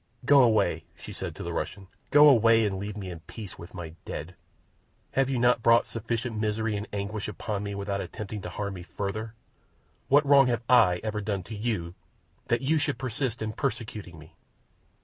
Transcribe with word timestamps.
"Go 0.25 0.41
away!" 0.41 0.85
she 0.95 1.13
said 1.13 1.35
to 1.35 1.43
the 1.43 1.53
Russian. 1.53 1.85
"Go 2.09 2.27
away 2.27 2.65
and 2.65 2.79
leave 2.79 2.97
me 2.97 3.11
in 3.11 3.19
peace 3.19 3.59
with 3.59 3.75
my 3.75 3.89
dead. 4.03 4.33
Have 5.11 5.29
you 5.29 5.37
not 5.37 5.61
brought 5.61 5.85
sufficient 5.85 6.39
misery 6.39 6.75
and 6.75 6.87
anguish 6.91 7.27
upon 7.27 7.61
me 7.61 7.75
without 7.75 8.01
attempting 8.01 8.41
to 8.41 8.49
harm 8.49 8.73
me 8.73 8.81
further? 8.81 9.35
What 10.07 10.25
wrong 10.25 10.47
have 10.47 10.63
I 10.67 11.01
ever 11.03 11.21
done 11.21 11.43
you 11.51 11.93
that 12.47 12.61
you 12.61 12.79
should 12.79 12.97
persist 12.97 13.43
in 13.43 13.53
persecuting 13.53 14.17
me?" 14.17 14.33